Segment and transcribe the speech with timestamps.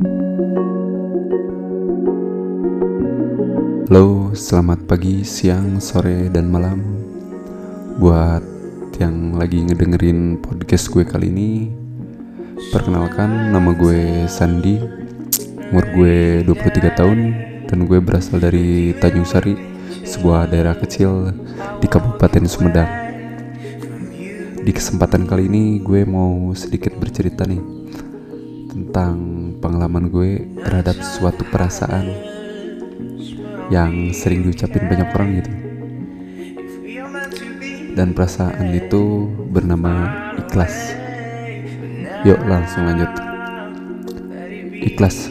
[0.00, 0.16] Halo,
[4.32, 6.80] selamat pagi, siang, sore, dan malam.
[8.00, 8.40] Buat
[8.96, 11.68] yang lagi ngedengerin podcast gue kali ini
[12.72, 14.80] Perkenalkan, nama gue Sandi.
[15.68, 17.18] Umur gue 23 tahun
[17.68, 19.52] Dan gue berasal dari Tanjung Sari
[20.08, 21.28] Sebuah daerah kecil
[21.76, 22.88] di Kabupaten Sumedang.
[24.64, 27.60] Di kesempatan kali ini gue mau sedikit bercerita nih
[28.72, 32.08] Tentang pengalaman gue terhadap suatu perasaan
[33.68, 35.52] yang sering diucapin banyak orang gitu.
[37.94, 40.08] Dan perasaan itu bernama
[40.40, 40.96] ikhlas.
[42.24, 43.12] Yuk langsung lanjut.
[44.80, 45.28] Ikhlas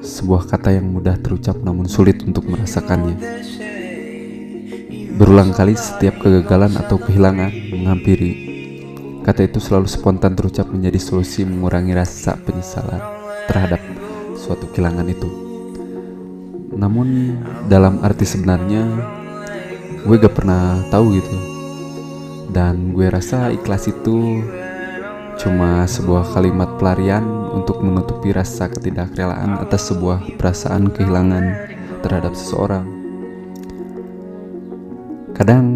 [0.00, 3.18] sebuah kata yang mudah terucap namun sulit untuk merasakannya.
[5.20, 8.48] Berulang kali setiap kegagalan atau kehilangan menghampiri.
[9.20, 13.19] Kata itu selalu spontan terucap menjadi solusi mengurangi rasa penyesalan
[13.50, 13.82] terhadap
[14.38, 15.26] suatu kehilangan itu.
[16.70, 17.34] Namun
[17.66, 18.86] dalam arti sebenarnya
[20.06, 21.36] gue gak pernah tahu gitu.
[22.50, 24.42] Dan gue rasa ikhlas itu
[25.42, 31.44] cuma sebuah kalimat pelarian untuk menutupi rasa ketidakrelaan atas sebuah perasaan kehilangan
[32.06, 32.86] terhadap seseorang.
[35.34, 35.66] Kadang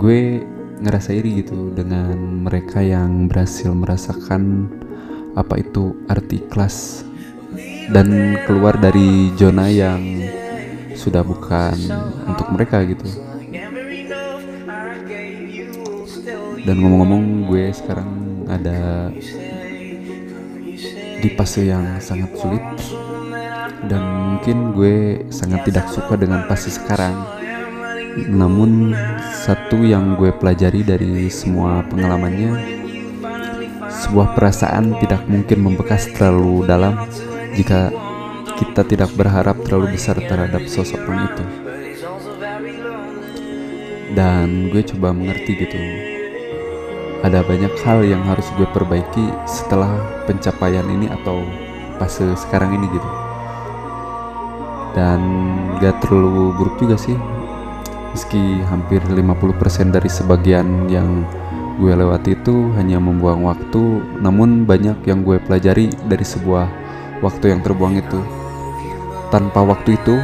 [0.00, 0.40] gue
[0.82, 4.66] ngerasa iri gitu dengan mereka yang berhasil merasakan
[5.32, 7.08] apa itu arti ikhlas
[7.88, 10.00] dan keluar dari zona yang
[10.96, 11.76] sudah bukan
[12.28, 13.08] untuk mereka gitu.
[16.62, 18.10] Dan ngomong-ngomong gue sekarang
[18.46, 19.10] ada
[21.18, 22.62] di fase yang sangat sulit.
[23.82, 24.02] Dan
[24.38, 27.18] mungkin gue sangat tidak suka dengan fase sekarang.
[28.30, 28.94] Namun
[29.42, 32.81] satu yang gue pelajari dari semua pengalamannya
[34.12, 37.00] sebuah perasaan tidak mungkin membekas terlalu dalam
[37.56, 37.88] jika
[38.60, 41.44] kita tidak berharap terlalu besar terhadap sosok orang itu.
[44.12, 45.80] Dan gue coba mengerti gitu.
[47.24, 49.96] Ada banyak hal yang harus gue perbaiki setelah
[50.28, 51.40] pencapaian ini atau
[51.96, 53.08] fase sekarang ini gitu.
[54.92, 55.20] Dan
[55.80, 57.16] gak terlalu buruk juga sih.
[58.12, 61.24] Meski hampir 50% dari sebagian yang
[61.80, 66.68] gue lewati itu hanya membuang waktu namun banyak yang gue pelajari dari sebuah
[67.24, 68.20] waktu yang terbuang itu.
[69.32, 70.16] Tanpa waktu itu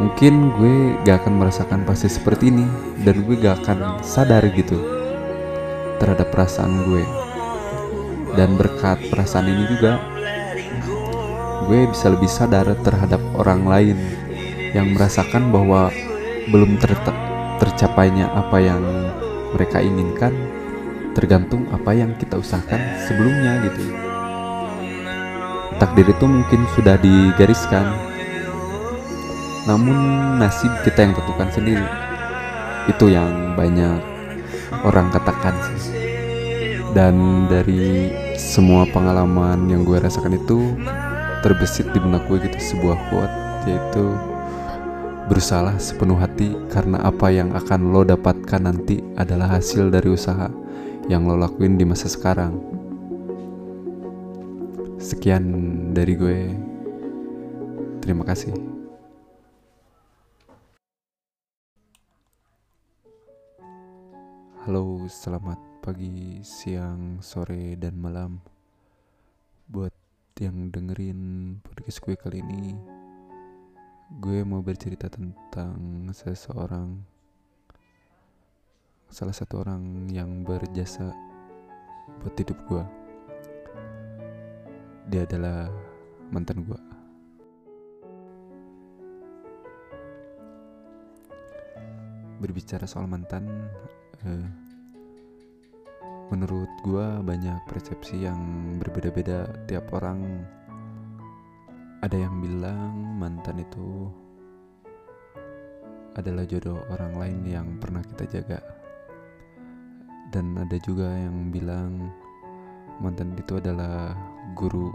[0.00, 2.64] mungkin gue gak akan merasakan pasti seperti ini
[3.04, 4.80] dan gue gak akan sadar gitu
[6.00, 7.04] terhadap perasaan gue.
[8.32, 10.00] Dan berkat perasaan ini juga
[11.68, 13.98] gue bisa lebih sadar terhadap orang lain
[14.72, 15.92] yang merasakan bahwa
[16.48, 16.96] belum ter
[17.62, 18.82] tercapainya apa yang
[19.52, 20.32] mereka inginkan
[21.12, 23.84] tergantung apa yang kita usahakan sebelumnya gitu.
[25.76, 27.86] Takdir itu mungkin sudah digariskan.
[29.68, 29.96] Namun
[30.40, 31.86] nasib kita yang tentukan sendiri.
[32.90, 34.00] Itu yang banyak
[34.82, 35.94] orang katakan sih.
[36.92, 40.76] Dan dari semua pengalaman yang gue rasakan itu
[41.40, 44.04] terbesit di benak gue gitu sebuah quote yaitu
[45.30, 50.50] berusaha sepenuh hati karena apa yang akan lo dapatkan nanti adalah hasil dari usaha
[51.06, 52.82] yang lo lakuin di masa sekarang
[55.02, 55.42] Sekian
[55.90, 56.54] dari gue.
[57.98, 58.54] Terima kasih.
[64.62, 68.38] Halo, selamat pagi, siang, sore, dan malam.
[69.66, 69.90] Buat
[70.38, 72.78] yang dengerin podcast gue kali ini,
[74.20, 77.00] gue mau bercerita tentang seseorang,
[79.12, 81.12] salah satu orang yang berjasa
[82.24, 82.84] buat hidup gue
[85.12, 85.68] dia adalah
[86.32, 86.80] mantan gue
[92.40, 93.44] berbicara soal mantan
[94.24, 94.48] eh,
[96.32, 98.40] menurut gue banyak persepsi yang
[98.80, 100.48] berbeda-beda tiap orang
[102.02, 104.10] ada yang bilang mantan itu
[106.18, 108.60] adalah jodoh orang lain yang pernah kita jaga
[110.32, 112.10] dan ada juga yang bilang
[112.98, 114.16] mantan itu adalah
[114.58, 114.92] guru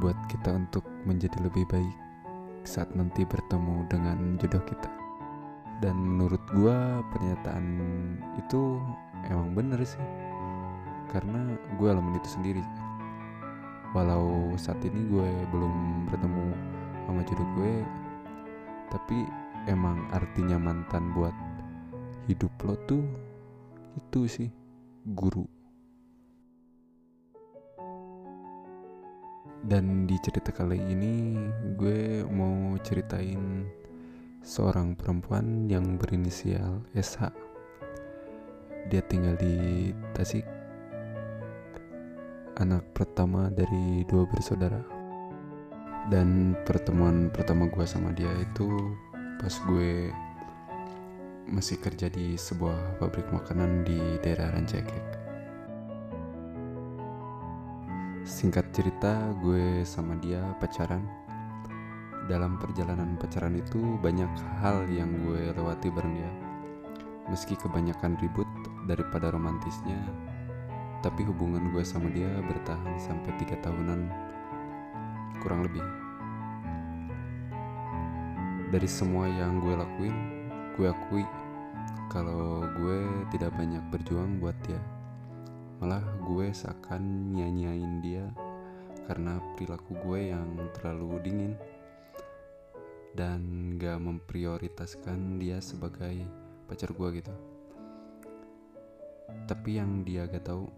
[0.00, 1.96] buat kita untuk menjadi lebih baik
[2.62, 4.90] saat nanti bertemu dengan jodoh kita.
[5.82, 7.66] Dan menurut gua pernyataan
[8.38, 8.78] itu
[9.30, 10.02] emang bener sih.
[11.10, 12.64] Karena gue alamin itu sendiri.
[13.92, 16.46] Walau saat ini gue belum bertemu
[17.04, 17.74] sama jodoh gue,
[18.88, 19.28] tapi
[19.68, 21.36] emang artinya mantan buat
[22.26, 23.04] hidup lo tuh
[23.98, 24.48] itu sih
[25.12, 25.44] guru
[29.62, 31.38] Dan di cerita kali ini
[31.78, 33.62] gue mau ceritain
[34.42, 37.30] seorang perempuan yang berinisial SH.
[38.90, 40.61] Dia tinggal di Tasik.
[42.60, 44.84] Anak pertama dari dua bersaudara.
[46.12, 48.92] Dan pertemuan pertama gue sama dia itu
[49.40, 50.12] pas gue
[51.48, 55.06] masih kerja di sebuah pabrik makanan di daerah Rancaikek.
[58.28, 61.08] Singkat cerita, gue sama dia pacaran.
[62.28, 64.28] Dalam perjalanan pacaran itu banyak
[64.60, 66.32] hal yang gue lewati bareng dia.
[67.32, 68.46] Meski kebanyakan ribut
[68.84, 70.04] daripada romantisnya,
[71.02, 74.08] tapi hubungan gue sama dia bertahan sampai tiga tahunan
[75.42, 75.82] kurang lebih.
[78.72, 80.16] Dari semua yang gue lakuin,
[80.78, 81.26] gue akui
[82.08, 82.98] kalau gue
[83.32, 84.80] tidak banyak berjuang buat dia
[85.82, 88.30] malah gue seakan nyanyain dia
[89.10, 90.46] karena perilaku gue yang
[90.78, 91.52] terlalu dingin
[93.18, 96.22] dan gak memprioritaskan dia sebagai
[96.70, 97.34] pacar gue gitu
[99.50, 100.70] tapi yang dia gak tahu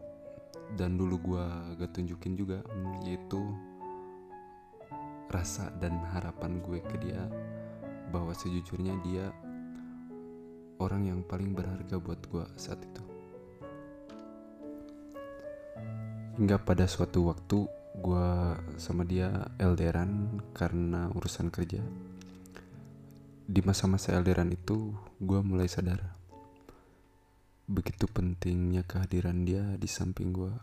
[0.75, 1.45] dan dulu gue
[1.79, 2.65] gak tunjukin juga
[3.05, 3.41] yaitu
[5.29, 7.27] rasa dan harapan gue ke dia
[8.09, 9.29] bahwa sejujurnya dia
[10.79, 13.05] orang yang paling berharga buat gue saat itu
[16.35, 17.63] Hingga pada suatu waktu
[17.95, 18.29] gue
[18.75, 21.79] sama dia elderan karena urusan kerja.
[23.47, 24.91] Di masa-masa elderan itu
[25.23, 26.14] gue mulai sadar
[27.65, 30.55] begitu pentingnya kehadiran dia di samping gue.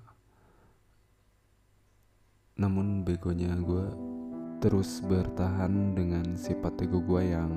[2.62, 3.88] Namun begonya gue
[4.62, 7.52] terus bertahan dengan sifat ego gue yang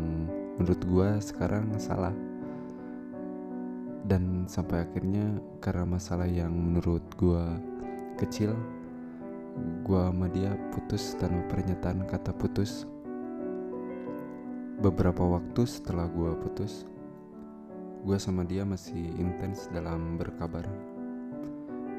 [0.56, 2.17] menurut gue sekarang salah
[4.08, 7.44] dan sampai akhirnya karena masalah yang menurut gue
[8.17, 8.56] kecil
[9.87, 12.87] gua sama dia putus tanpa pernyataan kata putus
[14.82, 16.87] beberapa waktu setelah gua putus
[18.04, 20.68] gua sama dia masih intens dalam berkabar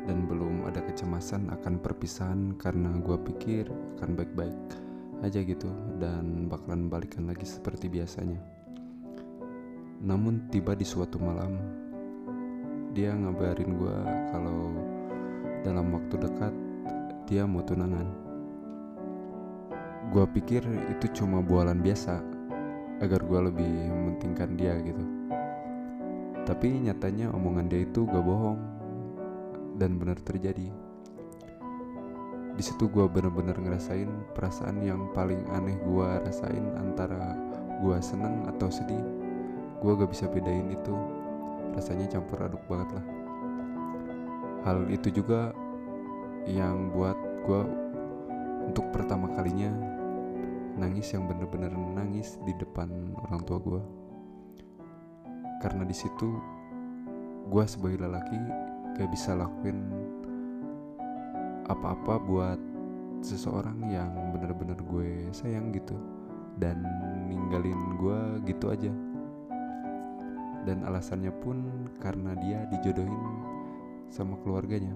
[0.05, 3.65] dan belum ada kecemasan akan perpisahan karena gua pikir
[3.97, 4.55] akan baik-baik
[5.25, 5.67] aja gitu
[5.97, 8.37] dan bakalan balikan lagi seperti biasanya
[10.05, 11.57] namun tiba di suatu malam
[12.93, 14.71] dia ngabarin gua kalau
[15.65, 16.53] dalam waktu dekat
[17.25, 18.05] dia mau tunangan.
[20.13, 20.61] Gua pikir
[20.93, 22.21] itu cuma bualan biasa
[23.01, 25.03] agar gua lebih mementingkan dia gitu.
[26.45, 28.62] Tapi nyatanya omongan dia itu gak bohong
[29.81, 30.69] dan benar terjadi.
[32.56, 37.36] Di situ gue bener-bener ngerasain perasaan yang paling aneh gue rasain antara
[37.83, 39.03] gue seneng atau sedih.
[39.83, 40.95] Gue gak bisa bedain itu.
[41.75, 43.25] Rasanya campur aduk banget lah
[44.65, 45.53] hal itu juga
[46.50, 47.13] yang buat
[47.45, 47.62] gue
[48.65, 49.69] untuk pertama kalinya
[50.74, 52.89] nangis yang bener-bener nangis di depan
[53.30, 53.81] orang tua gue
[55.63, 56.55] karena di situ
[57.45, 58.39] gue sebagai lelaki
[58.97, 59.85] gak bisa lakuin
[61.65, 62.59] apa-apa buat
[63.25, 65.97] seseorang yang bener-bener gue sayang gitu.
[66.55, 66.81] Dan
[67.27, 68.93] ninggalin gue gitu aja.
[70.65, 73.23] Dan alasannya pun karena dia dijodohin
[74.09, 74.93] sama keluarganya.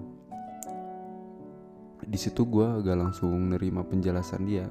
[2.00, 4.66] Di situ gue gak langsung nerima penjelasan dia.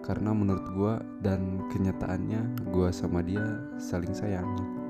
[0.00, 3.42] Karena menurut gue dan kenyataannya gue sama dia
[3.76, 4.85] saling sayang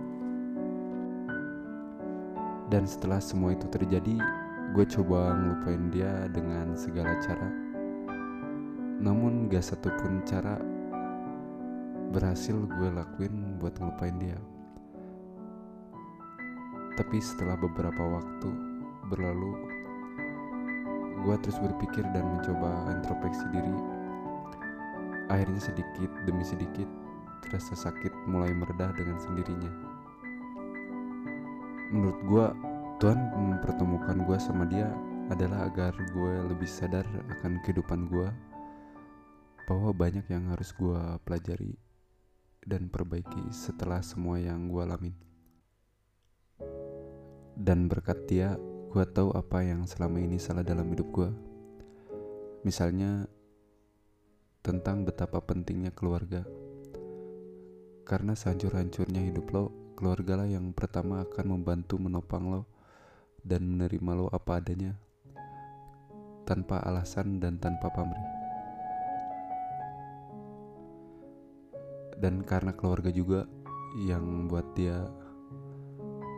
[2.72, 4.18] dan setelah semua itu terjadi
[4.74, 7.48] gue coba ngelupain dia dengan segala cara
[8.96, 10.58] namun gak satupun cara
[12.10, 14.38] berhasil gue lakuin buat ngelupain dia
[16.96, 18.48] tapi setelah beberapa waktu
[19.12, 19.52] berlalu,
[21.28, 23.76] gue terus berpikir dan mencoba introspeksi diri.
[25.28, 26.88] Akhirnya sedikit demi sedikit,
[27.52, 29.95] rasa sakit mulai meredah dengan sendirinya.
[31.94, 32.46] Menurut gue,
[32.98, 34.90] Tuhan mempertemukan gue sama dia
[35.30, 37.06] adalah agar gue lebih sadar
[37.38, 38.28] akan kehidupan gue,
[39.66, 41.74] bahwa banyak yang harus gue pelajari
[42.66, 45.14] dan perbaiki setelah semua yang gue alamin.
[47.54, 48.58] Dan berkat dia
[48.90, 51.30] gue tahu apa yang selama ini salah dalam hidup gue
[52.66, 53.30] misalnya
[54.66, 56.42] tentang betapa pentingnya keluarga.
[58.02, 62.68] Karena sehancur-hancurnya hidup lo keluarga lah yang pertama akan membantu menopang lo
[63.40, 64.92] dan menerima lo apa adanya
[66.44, 68.28] tanpa alasan dan tanpa pamrih
[72.20, 73.48] dan karena keluarga juga
[74.04, 75.08] yang buat dia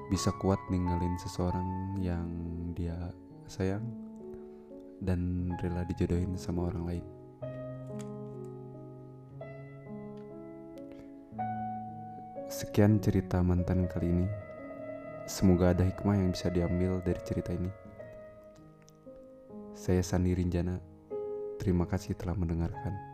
[0.08, 2.26] bisa kuat ninggalin seseorang yang
[2.72, 2.96] dia
[3.44, 3.82] sayang
[5.04, 7.17] dan rela dijodohin sama orang lain.
[12.58, 14.26] Sekian cerita mantan kali ini.
[15.30, 17.70] Semoga ada hikmah yang bisa diambil dari cerita ini.
[19.78, 20.74] Saya Sandi Rinjana.
[21.62, 23.07] Terima kasih telah mendengarkan.